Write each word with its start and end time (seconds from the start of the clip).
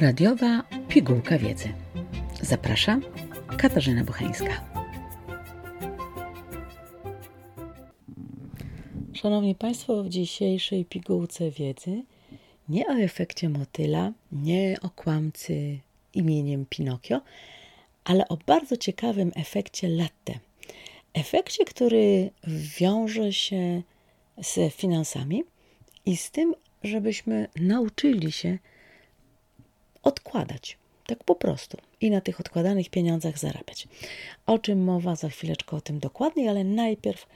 Radiowa 0.00 0.62
pigułka 0.88 1.38
wiedzy. 1.38 1.68
Zapraszam 2.42 3.02
Katarzyna 3.58 4.04
Bucheńska. 4.04 4.64
Szanowni 9.12 9.54
Państwo, 9.54 10.04
w 10.04 10.08
dzisiejszej 10.08 10.84
pigułce 10.84 11.50
wiedzy 11.50 12.02
nie 12.68 12.86
o 12.86 12.92
efekcie 12.92 13.48
motyla, 13.48 14.12
nie 14.32 14.76
o 14.82 14.90
kłamcy 14.90 15.78
imieniem 16.14 16.66
Pinokio, 16.70 17.20
ale 18.04 18.28
o 18.28 18.36
bardzo 18.46 18.76
ciekawym 18.76 19.32
efekcie 19.34 19.88
latte. 19.88 20.38
Efekcie, 21.14 21.64
który 21.64 22.30
wiąże 22.78 23.32
się 23.32 23.82
z 24.42 24.74
finansami 24.74 25.44
i 26.06 26.16
z 26.16 26.30
tym, 26.30 26.54
żebyśmy 26.84 27.48
nauczyli 27.56 28.32
się 28.32 28.58
odkładać. 30.02 30.78
Tak 31.06 31.24
po 31.24 31.34
prostu. 31.34 31.78
I 32.00 32.10
na 32.10 32.20
tych 32.20 32.40
odkładanych 32.40 32.90
pieniądzach 32.90 33.38
zarabiać. 33.38 33.88
O 34.46 34.58
czym 34.58 34.84
mowa, 34.84 35.16
za 35.16 35.28
chwileczkę 35.28 35.76
o 35.76 35.80
tym 35.80 35.98
dokładniej, 35.98 36.48
ale 36.48 36.64
najpierw 36.64 37.26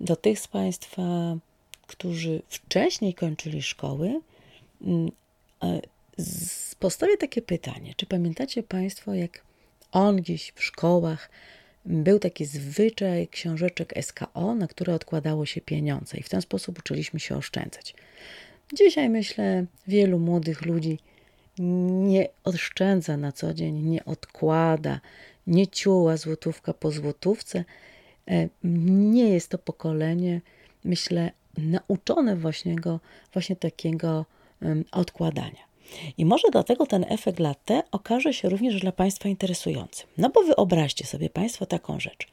do 0.00 0.16
tych 0.16 0.40
z 0.40 0.48
Państwa, 0.48 1.36
którzy 1.86 2.42
wcześniej 2.48 3.14
kończyli 3.14 3.62
szkoły, 3.62 4.20
mm, 4.82 5.10
e, 5.62 5.80
postawię 6.78 7.16
takie 7.16 7.42
pytanie. 7.42 7.94
Czy 7.96 8.06
pamiętacie 8.06 8.62
Państwo, 8.62 9.14
jak 9.14 9.44
on 9.92 10.16
gdzieś 10.16 10.52
w 10.54 10.64
szkołach 10.64 11.30
był 11.84 12.18
taki 12.18 12.44
zwyczaj 12.44 13.28
książeczek 13.28 13.94
SKO, 14.02 14.54
na 14.54 14.66
które 14.66 14.94
odkładało 14.94 15.46
się 15.46 15.60
pieniądze 15.60 16.18
i 16.18 16.22
w 16.22 16.28
ten 16.28 16.42
sposób 16.42 16.78
uczyliśmy 16.78 17.20
się 17.20 17.36
oszczędzać. 17.36 17.94
Dzisiaj 18.72 19.08
myślę, 19.08 19.66
wielu 19.86 20.18
młodych 20.18 20.62
ludzi 20.62 20.98
nie 21.58 22.28
oszczędza 22.44 23.16
na 23.16 23.32
co 23.32 23.54
dzień, 23.54 23.74
nie 23.74 24.04
odkłada, 24.04 25.00
nie 25.46 25.66
ciuła 25.66 26.16
złotówka 26.16 26.74
po 26.74 26.90
złotówce. 26.90 27.64
E, 28.28 28.48
nie 28.64 29.28
jest 29.28 29.48
to 29.50 29.58
pokolenie, 29.58 30.40
myślę, 30.84 31.30
nauczone 31.58 32.36
właśnie, 32.36 32.76
go, 32.76 33.00
właśnie 33.32 33.56
takiego 33.56 34.24
odkładania. 34.92 35.66
I 36.18 36.24
może 36.24 36.48
dlatego 36.52 36.86
ten 36.86 37.04
efekt 37.08 37.38
latte 37.38 37.82
okaże 37.90 38.34
się 38.34 38.48
również 38.48 38.80
dla 38.80 38.92
Państwa 38.92 39.28
interesujący. 39.28 40.04
No 40.18 40.30
bo 40.30 40.42
wyobraźcie 40.42 41.06
sobie 41.06 41.30
Państwo 41.30 41.66
taką 41.66 42.00
rzecz, 42.00 42.26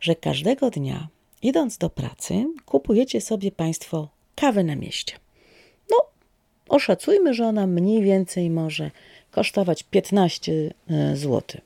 że 0.00 0.14
każdego 0.14 0.70
dnia, 0.70 1.08
idąc 1.42 1.78
do 1.78 1.90
pracy, 1.90 2.44
kupujecie 2.66 3.20
sobie 3.20 3.52
Państwo 3.52 4.08
kawę 4.34 4.64
na 4.64 4.76
mieście. 4.76 5.21
Oszacujmy, 6.72 7.34
że 7.34 7.46
ona 7.46 7.66
mniej 7.66 8.02
więcej 8.02 8.50
może 8.50 8.90
kosztować 9.30 9.82
15 9.82 10.52
e, 10.90 11.16
zł. 11.16 11.60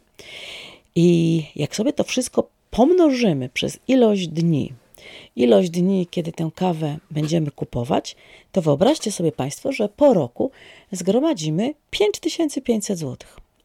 I 0.95 1.43
jak 1.57 1.77
sobie 1.77 1.93
to 1.93 2.05
wszystko 2.05 2.49
pomnożymy 2.71 3.49
przez 3.49 3.79
ilość 3.89 4.29
dni, 4.29 4.73
ilość 5.37 5.71
dni, 5.71 6.07
kiedy 6.11 6.33
tę 6.33 6.51
kawę 6.55 6.99
będziemy 7.11 7.51
kupować, 7.51 8.17
to 8.53 8.63
wyobraźcie 8.63 9.13
sobie 9.13 9.33
Państwo, 9.33 9.73
że 9.73 9.89
po 9.89 10.15
roku 10.15 10.51
zgromadzimy 10.93 11.75
5500 11.91 12.99
zł. 12.99 13.17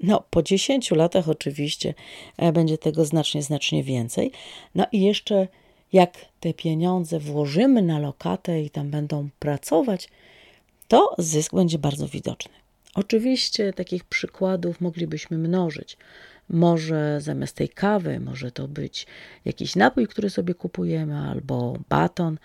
No, 0.03 0.23
po 0.30 0.44
10 0.44 0.92
latach 0.92 1.30
oczywiście 1.30 1.94
e, 2.38 2.52
będzie 2.52 2.78
tego 2.78 3.06
znacznie, 3.06 3.44
znacznie 3.44 3.84
więcej. 3.84 4.31
No 4.75 4.86
i 4.92 5.02
jeszcze 5.02 5.47
jak 5.94 6.25
te 6.39 6.53
pieniądze 6.53 7.19
włożymy 7.19 7.81
na 7.81 8.00
lokatę 8.00 8.62
i 8.62 8.69
tam 8.69 8.89
będą 8.89 9.30
pracować, 9.39 10.09
to 10.92 11.16
zysk 11.17 11.56
będzie 11.56 11.80
bardzo 11.80 12.08
widoczny. 12.08 12.52
Oczywiście 12.95 13.73
takich 13.73 14.03
przykładów 14.03 14.81
moglibyśmy 14.81 15.38
mnożyć. 15.38 15.97
Może 16.50 17.22
zamiast 17.22 17.56
tej 17.56 17.69
kawy, 17.69 18.19
może 18.19 18.52
to 18.52 18.68
być 18.68 19.07
jakiś 19.46 19.75
napój, 19.75 20.07
który 20.07 20.29
sobie 20.29 20.53
kupujemy, 20.53 21.18
albo 21.18 21.78
baton, 21.90 22.38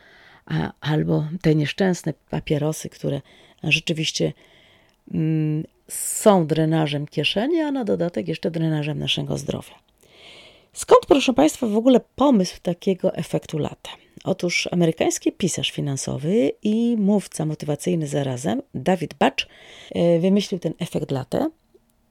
albo 0.80 1.28
te 1.42 1.54
nieszczęsne 1.54 2.14
papierosy, 2.30 2.88
które 2.88 3.20
rzeczywiście 3.62 4.32
mm, 5.14 5.64
są 5.88 6.46
drenażem 6.46 7.06
kieszeni, 7.06 7.60
a 7.60 7.70
na 7.70 7.84
dodatek 7.84 8.28
jeszcze 8.28 8.50
drenażem 8.50 8.98
naszego 8.98 9.38
zdrowia. 9.38 9.74
Skąd, 10.72 11.06
proszę 11.06 11.32
Państwa, 11.32 11.66
w 11.66 11.76
ogóle 11.76 12.00
pomysł 12.16 12.56
takiego 12.62 13.14
efektu 13.14 13.58
lata? 13.58 13.90
Otóż 14.26 14.68
amerykański 14.72 15.32
pisarz 15.32 15.70
finansowy 15.70 16.52
i 16.62 16.96
mówca 16.96 17.46
motywacyjny 17.46 18.06
zarazem, 18.06 18.62
David 18.74 19.14
Batch, 19.14 19.46
e, 19.94 20.18
wymyślił 20.18 20.60
ten 20.60 20.72
efekt 20.78 21.10
lata. 21.10 21.50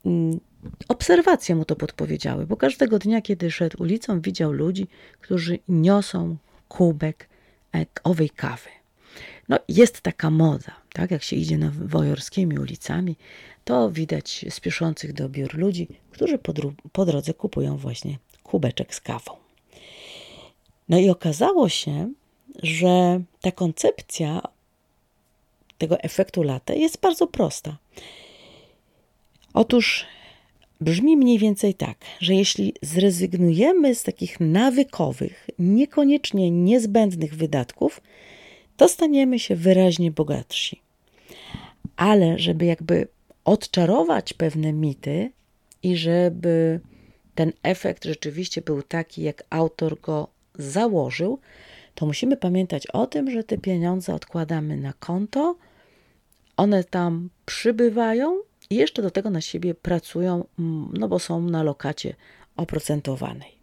Mm, 0.06 0.40
obserwacje 0.88 1.56
mu 1.56 1.66
to 1.66 1.76
podpowiedziały, 1.76 2.48
bo 2.48 2.58
każdego 2.58 3.00
dnia, 3.00 3.22
kiedy 3.22 3.52
szedł 3.52 3.84
ulicą, 3.84 4.22
widział 4.22 4.52
ludzi, 4.52 4.88
którzy 5.22 5.59
niosą 5.70 6.38
kubek 6.68 7.30
e, 7.76 7.86
owej 8.03 8.30
kawy. 8.30 8.70
No, 9.50 9.59
jest 9.70 10.02
taka 10.02 10.30
moda, 10.30 10.76
tak? 10.94 11.12
Jak 11.12 11.24
się 11.24 11.36
idzie 11.36 11.58
nowojorskimi 11.58 12.59
ulicami, 12.59 13.16
to 13.64 13.92
widać 13.92 14.46
spieszących 14.50 15.14
do 15.14 15.30
biur 15.30 15.58
ludzi, 15.58 15.88
którzy 16.12 16.38
po, 16.38 16.53
po 16.92 17.06
drodze 17.06 17.34
kupują 17.34 17.78
właśnie 17.78 18.18
kubeczek 18.44 18.96
z 18.96 19.02
kawą. 19.02 19.44
No 20.90 21.00
i 21.00 21.09
okazało 21.09 21.69
się, 21.69 22.13
że 22.63 23.22
ta 23.41 23.51
koncepcja 23.51 24.41
tego 25.78 26.00
efektu 26.00 26.44
latte 26.44 26.75
jest 26.75 27.00
bardzo 27.00 27.28
prosta. 27.28 27.78
Otóż 29.53 30.06
brzmi 30.81 31.18
mniej 31.18 31.40
więcej 31.40 31.73
tak, 31.73 31.97
że 32.19 32.34
jeśli 32.34 32.73
zrezygnujemy 32.81 33.96
z 33.96 34.03
takich 34.03 34.40
nawykowych, 34.40 35.50
niekoniecznie 35.59 36.51
niezbędnych 36.51 37.35
wydatków, 37.35 38.02
to 38.78 38.90
staniemy 38.90 39.40
się 39.40 39.56
wyraźnie 39.56 40.12
bogatsi. 40.12 40.81
Ale 41.96 42.40
żeby 42.40 42.66
jakby 42.66 43.07
odczarować 43.46 44.34
pewne 44.34 44.73
mity 44.73 45.31
i 45.84 45.97
żeby 45.97 46.79
ten 47.35 47.52
efekt 47.63 48.06
rzeczywiście 48.06 48.62
był 48.62 48.81
taki, 48.81 49.23
jak 49.23 49.44
autor 49.50 50.02
go 50.02 50.34
założył, 50.59 51.39
to 51.95 52.05
musimy 52.05 52.38
pamiętać 52.38 52.88
o 52.88 53.07
tym, 53.07 53.31
że 53.31 53.43
te 53.43 53.57
pieniądze 53.57 54.16
odkładamy 54.16 54.77
na 54.77 54.93
konto, 54.93 55.55
one 56.57 56.83
tam 56.83 57.29
przybywają 57.45 58.38
i 58.69 58.75
jeszcze 58.75 59.01
do 59.01 59.11
tego 59.11 59.29
na 59.29 59.41
siebie 59.41 59.75
pracują, 59.75 60.45
mm, 60.59 60.89
no 60.93 61.07
bo 61.07 61.19
są 61.19 61.41
na 61.41 61.63
lokacie 61.63 62.16
oprocentowanej. 62.57 63.55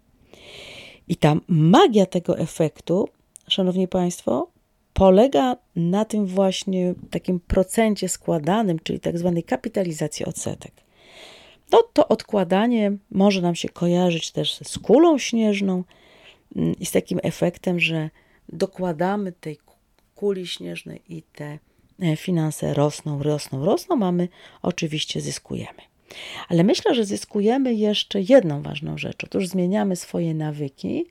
I 1.09 1.17
ta 1.17 1.37
magia 1.49 2.07
tego 2.07 2.39
efektu, 2.39 3.09
szanowni 3.49 3.89
państwo, 3.89 4.51
polega 4.93 5.57
na 5.77 6.05
tym 6.05 6.27
właśnie 6.27 6.95
takim 7.11 7.41
procencie 7.41 8.09
składanym, 8.09 8.79
czyli 8.83 9.01
tak 9.01 9.19
zwanej 9.19 9.43
kapitalizacji 9.43 10.27
odsetek. 10.27 10.73
No, 11.73 11.83
to 11.93 12.09
odkładanie 12.09 12.93
może 13.11 13.41
nam 13.41 13.55
się 13.55 13.69
kojarzyć 13.69 14.31
też 14.31 14.55
z 14.55 14.79
kulą 14.79 15.19
śnieżną 15.19 15.85
i 16.81 16.87
z 16.87 16.91
takim 16.91 17.19
efektem, 17.23 17.81
że 17.81 18.11
dokładamy 18.49 19.33
tej 19.33 19.59
kuli 20.15 20.47
śnieżnej 20.47 21.03
i 21.09 21.23
te 21.23 21.59
e, 22.03 22.17
finanse 22.17 22.75
rosną, 22.75 23.23
rosną, 23.23 23.65
rosną, 23.65 24.07
a 24.07 24.13
my 24.13 24.29
oczywiście 24.63 25.21
zyskujemy. 25.21 25.83
Ale 26.49 26.65
myślę, 26.65 26.95
że 26.95 27.05
zyskujemy 27.05 27.75
jeszcze 27.75 28.21
jedną 28.21 28.63
ważną 28.63 28.99
rzecz. 28.99 29.25
Otóż 29.25 29.49
zmieniamy 29.49 29.97
swoje 29.97 30.35
nawyki 30.35 31.05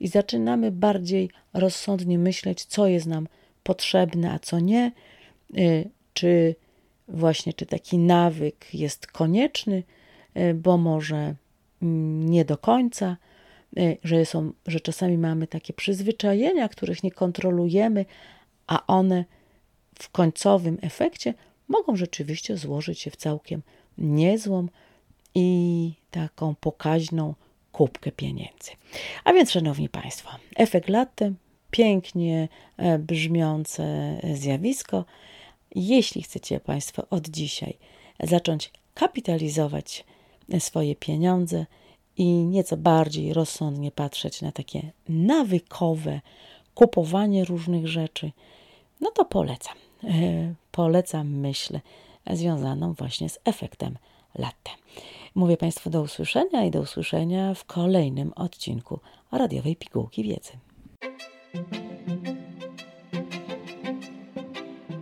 i 0.00 0.08
zaczynamy 0.08 0.70
bardziej 0.70 1.30
rozsądnie 1.54 2.18
myśleć, 2.18 2.64
co 2.64 2.86
jest 2.86 3.06
nam 3.06 3.28
potrzebne, 3.62 4.32
a 4.32 4.38
co 4.38 4.60
nie. 4.60 4.92
Y, 5.58 5.90
czy 6.14 6.54
właśnie, 7.08 7.52
czy 7.52 7.66
taki 7.66 7.98
nawyk 7.98 8.74
jest 8.74 9.06
konieczny, 9.06 9.82
y, 10.36 10.54
bo 10.54 10.78
może 10.78 11.34
mm, 11.82 12.28
nie 12.28 12.44
do 12.44 12.58
końca, 12.58 13.16
że, 14.04 14.26
są, 14.26 14.52
że 14.66 14.80
czasami 14.80 15.18
mamy 15.18 15.46
takie 15.46 15.72
przyzwyczajenia, 15.72 16.68
których 16.68 17.02
nie 17.02 17.10
kontrolujemy, 17.10 18.04
a 18.66 18.86
one 18.86 19.24
w 19.98 20.10
końcowym 20.10 20.78
efekcie 20.82 21.34
mogą 21.68 21.96
rzeczywiście 21.96 22.56
złożyć 22.56 23.00
się 23.00 23.10
w 23.10 23.16
całkiem 23.16 23.62
niezłą 23.98 24.66
i 25.34 25.92
taką 26.10 26.54
pokaźną 26.54 27.34
kubkę 27.72 28.12
pieniędzy. 28.12 28.70
A 29.24 29.32
więc, 29.32 29.50
szanowni 29.50 29.88
państwo, 29.88 30.30
efekt 30.56 30.88
latte, 30.88 31.32
pięknie 31.70 32.48
e, 32.76 32.98
brzmiące 32.98 34.14
zjawisko. 34.34 35.04
Jeśli 35.74 36.22
chcecie 36.22 36.60
państwo 36.60 37.06
od 37.10 37.28
dzisiaj 37.28 37.78
zacząć 38.22 38.72
kapitalizować 38.94 40.04
swoje 40.58 40.96
pieniądze 40.96 41.66
i 42.18 42.24
nieco 42.24 42.76
bardziej 42.76 43.32
rozsądnie 43.32 43.90
patrzeć 43.90 44.42
na 44.42 44.52
takie 44.52 44.92
nawykowe 45.08 46.20
kupowanie 46.74 47.44
różnych 47.44 47.88
rzeczy, 47.88 48.32
no 49.00 49.10
to 49.10 49.24
polecam. 49.24 49.74
E, 50.04 50.54
polecam, 50.72 51.28
myślę, 51.28 51.80
związaną 52.30 52.92
właśnie 52.92 53.28
z 53.28 53.38
efektem 53.44 53.98
latte. 54.34 54.70
Mówię 55.34 55.56
Państwu 55.56 55.90
do 55.90 56.02
usłyszenia 56.02 56.64
i 56.64 56.70
do 56.70 56.80
usłyszenia 56.80 57.54
w 57.54 57.64
kolejnym 57.64 58.32
odcinku 58.36 59.00
radiowej 59.32 59.76
pigułki 59.76 60.22
wiedzy. 60.22 60.52